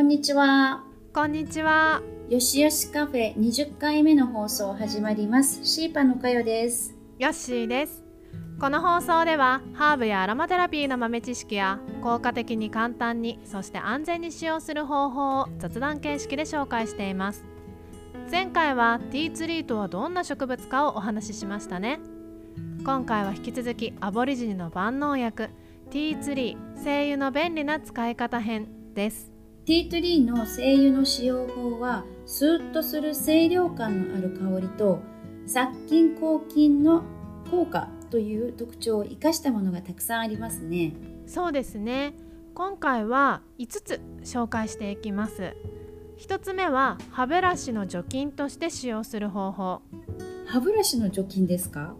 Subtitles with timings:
[0.00, 0.82] こんにちは。
[1.12, 2.00] こんにちは。
[2.30, 5.62] よしよしカフェ20回目の放送始まります。
[5.62, 6.96] シーパのかよです。
[7.18, 8.02] ヨッシーです。
[8.58, 17.44] この放送ではハーブやアロマテラピーの豆知識や効果的に簡単にそして安全に使用する方法を雑談形式で紹介しています。
[18.30, 22.00] 前回はティーツリーとはどんな植物かをお話ししましたね。
[22.86, 25.50] 今回は引き続きアボリジニの万能薬
[25.90, 29.29] ティーツリー精油の便利な使い方編です。
[29.70, 34.98] ティートリーの精油の使用法は、スーッとする清涼感のある香りと、
[35.46, 37.04] 殺菌抗菌の
[37.52, 40.94] 効果という特徴を生かしたものがたくさんありますね。
[41.24, 42.14] そうですね。
[42.52, 45.54] 今回は5つ紹介していきます。
[46.18, 49.82] 1つ目は歯ブラシの除菌として使用する方法。
[50.46, 51.94] 歯ブラシの除菌ですか？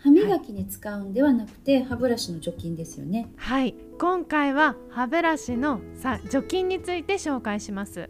[0.00, 3.30] 歯磨きに使うんではなくて、歯ブラシの除菌ですよね。
[3.36, 3.74] はい。
[3.98, 8.08] 今回は歯ブラシのさ除菌について紹介します。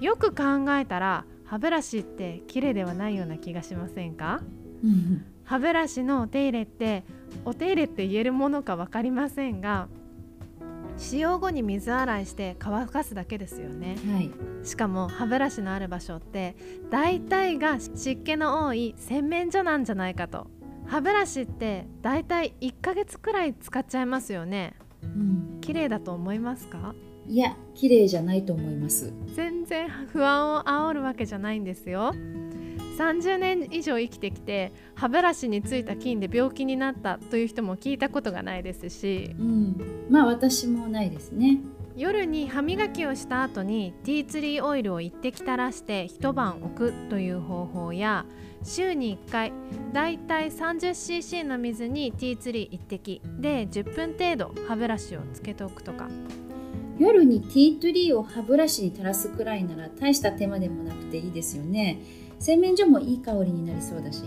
[0.00, 4.42] よく考えたら歯ブラシって綺麗ではないような気がしませんか？
[4.84, 7.04] うん歯ブラシのお手入れって
[7.44, 9.88] お手入れって言えるものか分かりませんが
[10.96, 13.96] 使用後に水洗いして乾かすだけですよね。
[14.12, 14.30] はい。
[14.66, 16.56] しかも歯ブラシのある場所って
[16.90, 20.48] 大体が湿気の多い洗面所なんじゃないかと
[20.86, 24.74] 歯ブラシって大体1ヶ月くらい使っちゃいますよね。
[25.02, 26.94] うん、綺麗だと思いますか？
[27.28, 29.12] いや、綺麗じゃないと思います。
[29.34, 32.12] 全然不安を煽るわけじゃないんですよ。
[32.98, 39.34] 30年以上生きてきて歯ブラシについた菌で病気になったという人も聞いたことがないですし。
[39.38, 41.60] うん、まあ私もないですね。
[41.96, 48.26] 夜に歯磨きをした後にティーツリーオイルを一滴垂らして一晩置くという方法や
[48.62, 49.52] 週に1回
[49.94, 56.08] だいたい 30cc の水にティーツリー1滴で10分程度歯ブラシをつけておくとか
[56.98, 62.00] 夜にティートリーを歯ブラシに垂らすくらいなら大した手間でもなくていいですよね。
[62.38, 64.22] 洗面所もいい香りになりそうだし。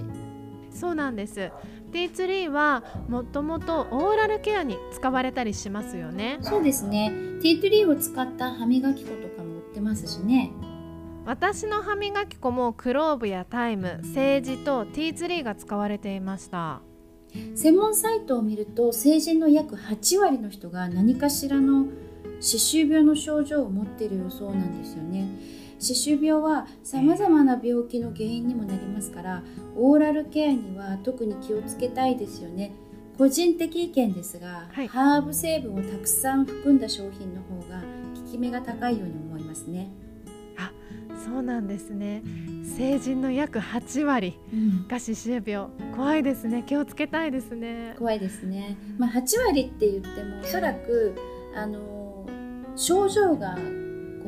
[0.71, 1.51] そうなんです
[1.91, 7.11] ティーツリーはもともとオーラルケアに使われたりしますよねそうですね。
[7.41, 10.51] ティートリーを使った歯磨き粉とかも売ってますしね。
[11.25, 16.81] 私の歯磨き粉もクローブやタイムセージとティーツリーが使われていました
[17.55, 21.85] 専門サイトを見ると成人の約8割の人が何かしらの
[22.39, 25.27] 歯周病の症状を持っているそうなんですよね。
[25.79, 29.44] 歯周病はさまざまな病気の原因にもなりますから
[29.75, 32.73] オーラルケアには特に気をつけたいですよね。
[33.17, 37.81] 個人的意見ですが、はいハーブ成分をたくさん含んだ商品の方が
[38.16, 39.89] 効き目が高いように思いますね。
[41.25, 42.23] そうなんですね
[42.63, 44.39] 成人の約8割
[44.88, 48.78] が歯周病怖いですね気をつけたいですね怖いですね。
[48.97, 51.16] まあ、8割って言ってもおそらく
[51.56, 52.25] あの
[52.75, 53.57] 症状が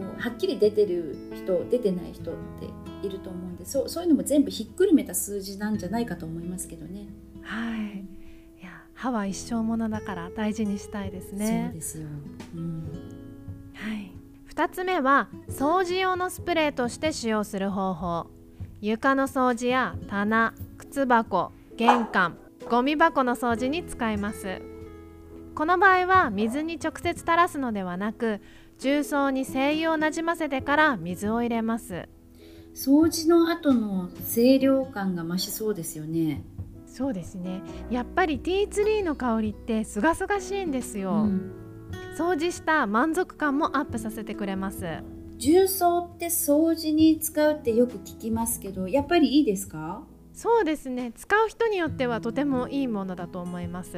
[0.01, 2.67] こうはっきり出てる人出てない人って
[3.06, 7.07] いると思うんでそうそういうのも全部ひっくるめた数字なんじゃないかと思いますけどね。
[7.44, 8.00] はい。
[8.61, 12.07] いや歯は一生ものだから大事にしたいですそうねですよ。
[12.56, 12.84] うん、
[13.73, 14.11] はい。
[14.53, 18.28] 2つ目は掃除用のスプレーとして使用する方法。
[18.81, 24.61] 床の掃除や棚靴箱玄関ゴミ箱の掃除に使います。
[25.53, 28.40] この場合は水に直接垂らすのではなく
[28.81, 32.09] 重曹に精油をなじませてから水を入れます。
[32.73, 36.43] 掃除の後の清涼感が増しそうですよね。
[36.87, 37.61] そうですね。
[37.91, 41.51] やっぱりティーツリーの香りってすがすがしいんですよ、うん。
[42.17, 44.83] 掃除した満足感もアップさせてくれます。
[45.37, 50.01] 重曹って掃除に使うってよく聞きますけどやっぱりいいですか、
[50.33, 51.11] そうですね。
[51.15, 53.97] 使う人によってはとてもいいものだと思います、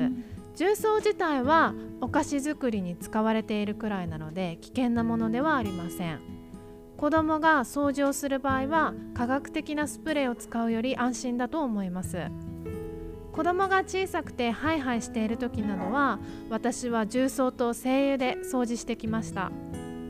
[0.56, 6.19] 重曹自体はお菓子作りに使われているくらいなので危険なものではありません。
[6.96, 12.30] 子供が掃除をする場合は科学的なスプレーを使うより安心だと思います。
[13.31, 16.19] 子供が小さくてハイハイしている時などは
[16.51, 19.51] 私は重曹と精油で掃除してきました。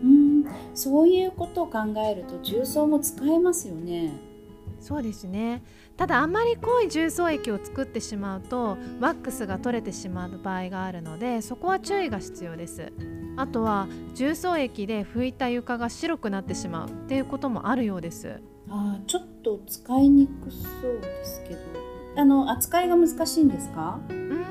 [0.03, 4.32] うん、そういうことを考えると重曹も使えますよね。
[4.83, 5.63] そうですね。
[5.95, 12.91] ただあまり濃い重曹液を作ってしまうとワックスが取れてしまう場合があるのでそこは注意が必要です。
[13.37, 18.41] あとは重曹液で拭いた床が白くなってしまうっていうこともあるようです。
[18.69, 20.59] あーちょっと使いにくそ
[20.89, 21.59] うですけど。
[22.15, 23.99] あの扱いが難しいんですか？
[24.09, 24.43] うーん。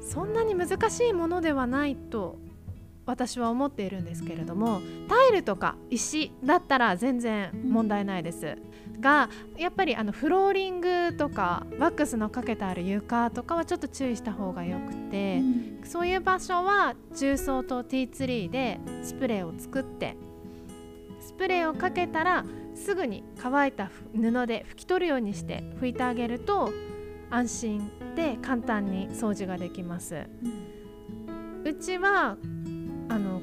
[0.00, 2.38] そんなに難しいものではないと
[3.08, 8.58] 私は思っているんですけれどもタイルとか石だったら全然問題ないです。
[9.00, 20.16] がやっぱりあのフローリングとかワックスのかけてある床とかはちょっと注意した方がよくて、うん、そういう場所は重曹とティーツリーでスプレーを作って
[21.20, 22.44] スプレーをかけたら
[22.74, 26.72] すぐに乾いた布で拭き取るようにして拭いてあげると
[27.30, 30.26] 安心で簡単に掃除ができます。
[31.26, 32.36] うん、うちは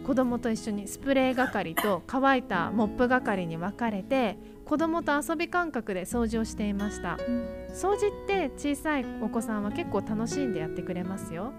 [0.06, 11.54] 子供と一緒にスプレー係と乾いたモップ係に分かれて子供と遊び感覚で掃除をしていました、うん、掃除って小さいお子さんは結構楽しんでやってくれますよ。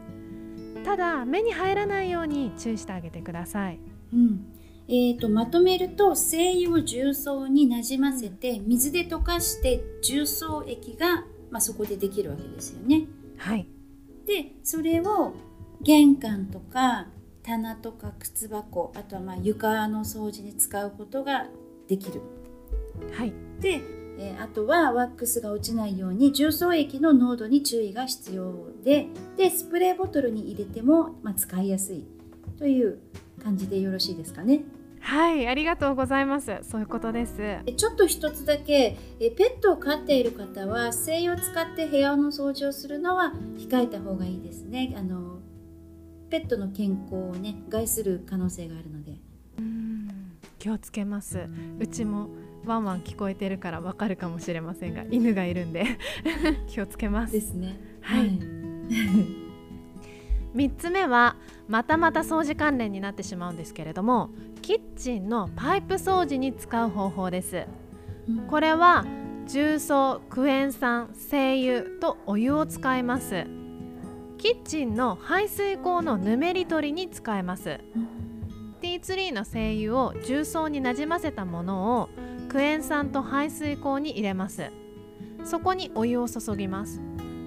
[0.84, 3.80] ただ目に入らないように注意してあげてください、
[4.12, 4.46] うん。
[4.86, 13.06] えーと、まとめると精油を重曹になじませて水で溶かして重曹液が、まあ、そこでできるわけですよね。
[13.38, 13.66] はい、
[14.24, 15.34] でそれを
[15.82, 17.08] 玄関とか
[17.46, 21.46] 棚とか靴箱あとはまあ床の掃除に使うことが
[21.88, 22.20] できる。
[23.12, 23.80] はい、で、
[24.18, 28.52] えー、あとはワックスが落ちないように重曹液の濃度に注意が必要
[28.82, 29.06] で
[29.36, 32.04] でスプレーボトルに入れても、まあ、使いやすい
[32.58, 32.98] という
[33.42, 34.62] 感じでよろしいですかね。
[35.00, 37.36] はいありがとうございますそういうことです
[37.76, 45.35] ちょっと一つだけえペットを飼っている方は精油を使って部屋の掃除をするのは控えた方がいいですねあの
[46.30, 49.14] ペットの健康をね害する可能性があるので。
[50.58, 51.48] 気をつけます。
[51.78, 52.28] うちも
[52.64, 55.84] ワンワン聞こえてるからわかるかもしれませんが犬がいるんで。
[56.66, 57.32] 気をつけます。
[57.32, 57.78] ですね。
[58.00, 58.30] はい、
[60.54, 61.36] 3つ目は
[61.68, 64.30] またまた掃除関連になってしまうんですけれども
[64.62, 67.66] キッチンのパイプ掃除に使う方法です、
[68.28, 69.04] うん、これは
[69.48, 73.46] 重曹クエン酸精油とお湯を使います
[74.38, 82.08] キッチンの排水口のぬめり取りに使えます、うん、ティーツリーの精油を重曹になじませたものを
[82.48, 84.70] クエン酸と排水口に入れます。
[85.44, 87.00] そこにお湯を注ぎます。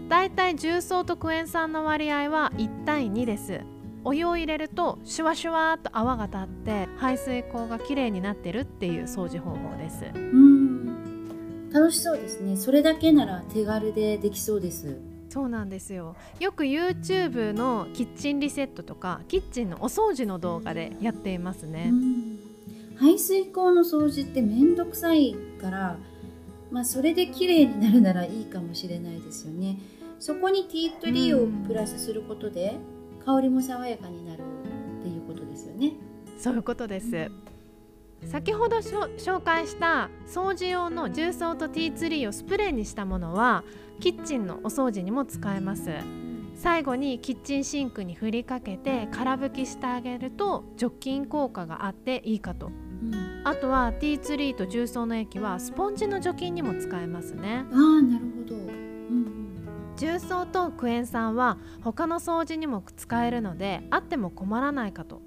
[0.07, 3.61] だいたい重曹とクエン酸の割合は1対2です。
[4.03, 10.05] お湯を入れるとシュワシュワーと泡が立って排水口がきれいになってるっていう掃除方法です。
[10.13, 11.69] うん。
[11.71, 12.55] 楽しそうですね。
[12.55, 14.99] それだけなら手軽でできそうです。
[15.29, 16.15] そうなんですよ。
[16.39, 21.93] よく YouTube のキッチンリセットとかキッチンのお掃除の動画でやっていますね。
[22.97, 25.97] 排水口の掃除ってめんどくさいから
[26.71, 29.77] まあそれで綺麗になるならいいかもしれないですよね。
[30.19, 32.75] そこにティートリーをプラスすることで、
[33.25, 34.41] 香りも爽やかになる
[34.99, 35.93] っていうことですよね。
[36.37, 37.31] そういうことです。
[38.25, 43.63] 先ほど紹介した掃除用の重曹とティーツリーをスプレーにしたものは
[43.99, 45.91] キッチンのお掃除にも使えます。
[46.55, 57.63] 最後にキッチンシンクに振りかけて空拭きしてあげると除菌効果があっていいかと、うん、あとはティーツリーと重曹の液はスポンジの除菌にも使えますね。
[57.71, 58.55] ああなるほど。
[59.95, 65.21] 重曹とクエン酸は他の掃除にも使えるのであっても困らないかと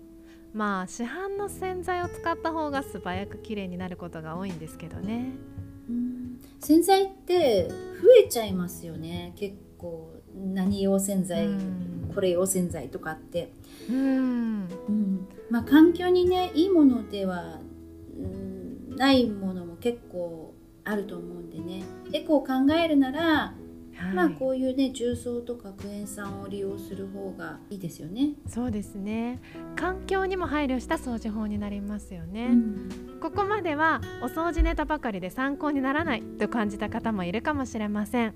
[0.53, 5.33] まあ市販の洗剤を使った方が素早くきれいになることが多いんですけどね。
[6.61, 7.75] 洗剤って増
[8.25, 9.33] えちゃいますよね。
[9.37, 11.49] 結構何用洗剤
[12.15, 13.53] これ用洗剤とかって。
[13.89, 14.69] うん、
[15.51, 17.61] まあ環境にねいいものでは
[18.97, 20.55] ないものも結構
[20.85, 21.83] あると思うんでね。
[22.13, 23.55] エコを考えるなら
[23.97, 28.31] はい、まあこういうね重曹とかクエン酸を利用する方がいいですよね。
[28.47, 29.41] そうですね。
[29.77, 38.35] 環境にも配慮した掃除法になりますよね、うん、ここまではお掃除ネタばかりで参考にならないと感じた方もいるかもしれません。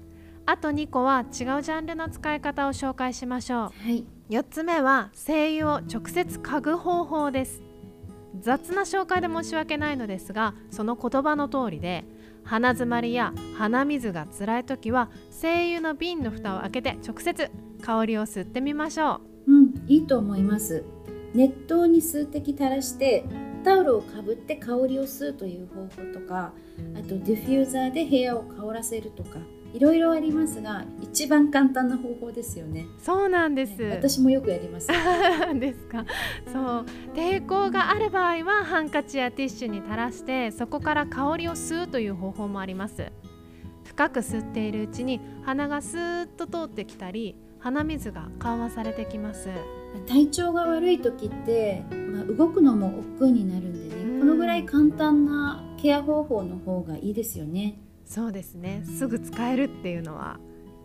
[0.49, 7.63] あと2個は違うジャンルの使い方を紹介しましょう、はい、4つ目は精油を直接嗅ぐ方法です。
[8.41, 12.05] 雑な紹介で申し訳ないのですがその言葉の通りで
[12.47, 17.51] 鼻づまりや鼻水が辛い時は精油の瓶の蓋を開けて直接
[17.83, 19.53] 香りを吸ってみましょう。
[19.53, 20.85] うんいいと思います。
[21.35, 23.25] 熱湯に数滴垂らして
[23.65, 26.53] タオルをかぶって香りを吸うという方法とか
[26.95, 29.41] あとディフューザーで部屋を香らせるとか
[29.73, 32.87] いろいろありますが一番簡単な方法ですよね。
[32.99, 34.89] そうなんです、私もよくやります。
[35.59, 36.05] ですか？
[36.53, 36.87] そう。
[37.15, 43.13] 抵抗がある場合はハンカチやティッシュに垂らしてそこから香りを吸うという方法もあります。
[43.85, 49.49] 深く吸っているうちに鼻がスーッと通ってきたり鼻水が緩和されてきます。
[50.07, 58.83] 体調が悪い時って、まあ、動くのも億劫になるんでね、このぐらい簡単なケア方法の方がいいですよねそうですね。
[58.85, 60.39] すぐ使えるっていうのは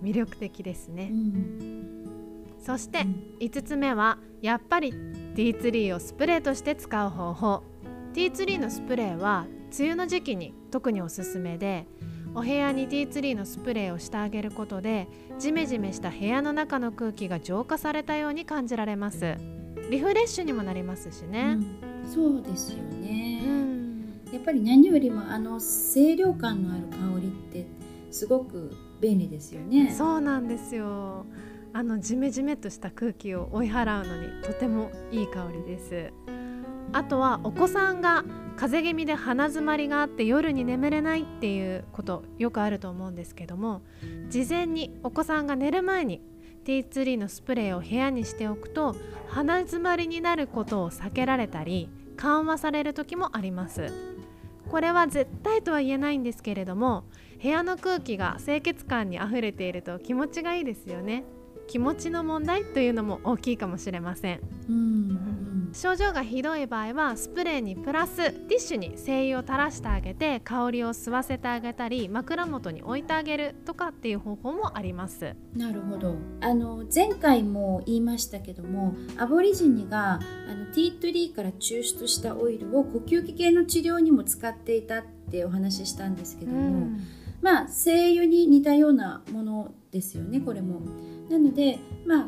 [0.04, 3.06] 魅力的ですね、うん、そして
[3.40, 7.64] 5つ目はやっぱりティーツリーをスプレーとして使う方法。
[8.14, 9.46] ティーツリーのスプレーは
[9.78, 11.88] 梅雨の時期に特におすすめで
[12.36, 15.08] お部屋にティーツリーのスプレーをしてあげることで
[15.40, 19.38] ジメジメした部屋の中の空気が浄化されたように感じられます。
[19.90, 21.58] リフレッシュにもなりますしね、
[22.04, 22.10] うん。
[22.10, 23.31] そうですよね、うん
[24.32, 27.66] やっぱり何よりもあの清涼感のある香りって
[28.12, 29.92] すごく便利ですよね。
[29.92, 31.26] そうなんですよ。
[31.74, 36.14] あのジメジメとした空気を追い払うのにとてもいい香りです。
[36.94, 38.26] あとはお子さんが
[38.58, 43.82] 風邪気味で鼻づまりがあって夜に眠れないっていうことよくあると思うんですけども
[44.30, 46.22] 事前にお子さんが寝る前に
[46.66, 48.96] ティーツリーのスプレーを部屋にしておくと
[49.30, 54.11] 鼻づまりになることを避けられたり緩和される時もあります。
[54.72, 57.04] これは絶対とは言えないんですけれども
[57.44, 61.26] 部屋の空気が清潔感にあふれていると気持ちがいいですよね。
[61.68, 64.40] 気持ちの問題というのも大きいかもしれません。
[64.70, 65.31] うん。
[65.74, 75.34] 症状がひどい場合はスプレーにプラスティッシュに精油を垂らしてあげて香りを吸わせてあげたり枕元に置いてあげるとかっていう方法もあります。
[75.56, 76.16] なるほど。
[76.42, 86.90] あの前回も言いましたけどもアボリジニがあのティートリーから抽出したオイルを呼吸器系の治療にも使っていたってお話ししたんですけども、
[87.42, 90.82] まあ精油に似たようなものですよねこれも。
[91.30, 92.26] なので、まあ、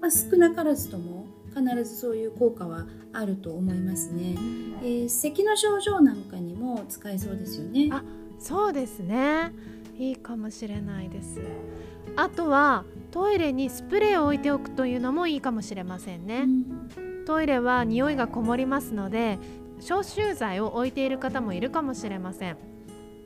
[0.00, 4.34] まあ少なからずとも必ずそういう効果はあると思いますね。
[4.82, 7.88] えー咳の症状なんかにも使えそうですよね。
[7.90, 8.02] あ
[8.38, 9.52] そうですね。
[9.98, 11.40] いいかもしれないです。
[12.16, 16.44] あとはトイレにスプレーを置いておくというのもいいかもしれませんね、
[16.98, 17.24] うん。
[17.24, 19.38] トイレは匂いがこもりますので
[19.80, 22.56] 消臭剤を置いている方もいるかもしれません。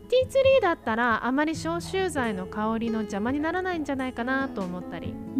[0.09, 5.15] ティーツリーだったらあまり消臭剤の香りの邪魔にならないんじゃないかなと思ったり。
[5.37, 5.40] う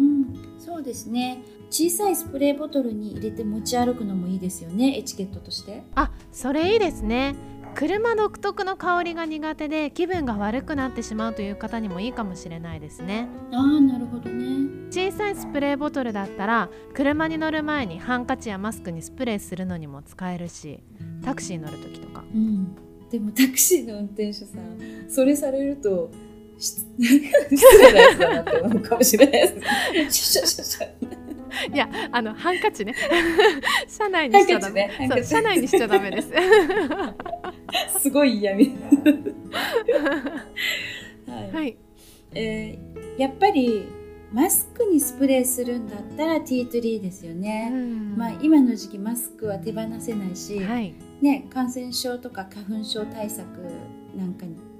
[0.57, 1.43] そうですね。
[1.69, 4.97] 小さいスプレーボトルに入れて持ち歩くのもいいですよね。
[4.97, 5.83] エチケットとして。
[5.95, 7.35] あそれいいですね。
[7.73, 13.27] 車独特の香りが苦手で気分が悪くなってしまうという方にもいいかもしれないですね。
[13.51, 14.67] ああなるほどね。
[14.89, 20.81] 小さいスプレーボトルだったら車に乗る前にハンカチやマスクにスプレーするのにも使えるし
[21.23, 22.23] タクシーに乗る時とか。
[22.33, 22.75] うん。
[23.09, 26.30] でもタクシーの運転手さんそれされるとし
[26.61, 29.47] 失礼なやつだなって思うかもしれないで
[30.09, 30.79] す。
[31.73, 32.95] いやあのハンカチね。
[33.87, 36.29] 車内にしちゃダメ、ね車内にしちゃダメです。
[37.99, 38.71] すごい嫌味。
[41.27, 41.77] はい、はい。
[42.33, 43.85] えーやっぱり
[44.31, 47.69] マスクにスプレーするんだったらティートリーですよね、
[48.15, 50.93] まあ、今の時期マスクは手放せないし、はい。
[51.21, 53.45] ね、感染症とか花粉症対策
[54.15, 54.70] なんかにも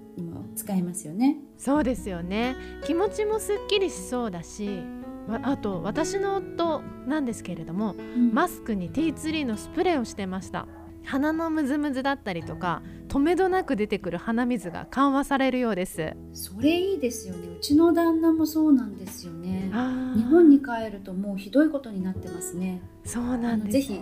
[0.55, 1.37] 使えますよね。
[1.57, 2.55] そうですよね。
[2.83, 4.81] 気持ちもすっきりしそうだし
[5.27, 7.95] わあと私の夫なんですけれども
[8.33, 10.67] マスクにティーツリーのスプレーをしてました。
[11.03, 16.13] 鼻のムズムズだったりとか止めどなく出てくる鼻水が緩和されるようです。
[16.33, 17.47] それいいですよね。
[17.57, 19.71] うちの旦那もそうなんですよね。
[20.15, 22.81] 日本に帰るともうひどいことになってますね。
[23.03, 23.91] そうあなんです。
[23.91, 24.01] のぜ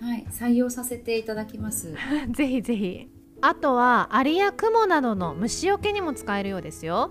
[0.00, 1.94] はい、採用させていただきます。
[2.32, 3.08] ぜひぜひ
[3.42, 7.10] あとはアリやクモなどの虫除けにも使えるようですよ。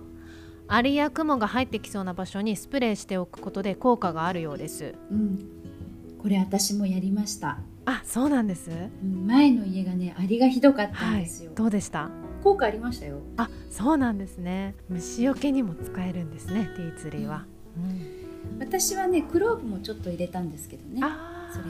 [0.67, 4.93] アリやクモが入ってきそうな場所にスプレーしておくことで効果があるようです。
[5.11, 5.39] うん。
[6.21, 7.59] これ私もやりました。
[7.85, 8.69] あそうなんです。
[8.69, 9.25] うん。
[9.25, 12.09] 前の家がねアリがひどかったんはいですよ、どうでした？
[12.43, 13.21] 効果ありましたよ。
[13.37, 14.75] あそうなんですね。
[14.89, 17.45] 虫除けにも使えるんですねティーツリーは、
[17.75, 18.59] うん。
[18.59, 21.69] 私はねクローブもちょっと入れたんですけどねあそれー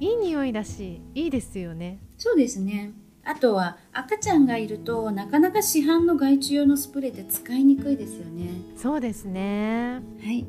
[0.00, 2.00] いい匂いだしいいですよね。
[2.18, 2.92] そうですね
[3.24, 8.50] あとは赤ちゃんがいるとなかなか市販の害虫用のスプレーって使いにくいですよね。
[8.76, 10.00] そうですね。
[10.22, 10.46] はい。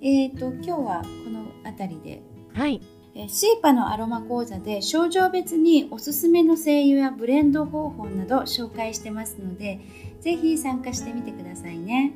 [0.00, 2.22] えー、と今日はこの辺りで。
[2.54, 2.80] はい。
[3.14, 9.80] えーシーパのアロマ講座で症状別におすすめの精油やブレンド方法など紹介してますので
[10.20, 12.12] ぜひ参加してみてくださいね。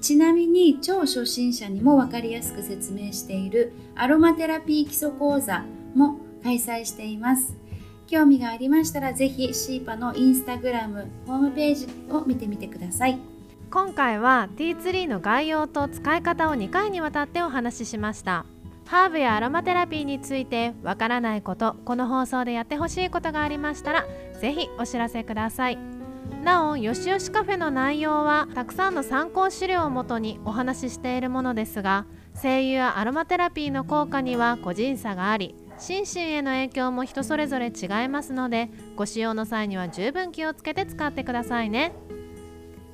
[0.00, 7.56] ちなみに超初心者にも分かりやすく説明しているアロマテラピー基礎講座も開催しています
[8.08, 13.18] 興味がありましたらぜひシーパのインスタグラムホームページを見てみてください。
[13.70, 18.46] 今回はティーツリーの概要と使い方を2回にわたってお話ししました。
[18.86, 24.06] ハーブやアロマテラピーについてわからないことこの放送でやってほしいことがありましたら
[24.40, 25.78] ぜひお知らせください。
[26.42, 41.92] なおよしよしカフェの内容はたくさんの参考資料をもとにお話ししているものですが精油やアロマテラピーの効果には個人差があり心身への影響も人それぞれ違いますのでご使用の際には十分気をつけて使ってくださいね。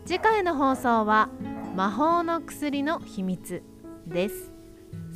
[0.07, 1.31] 次回の放送は
[1.75, 3.62] 魔法の薬の秘密
[4.07, 4.53] です。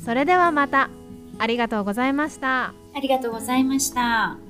[0.03, 0.89] それではまた。
[1.37, 2.73] ありがとうございました。
[2.93, 4.48] ありがとうございました。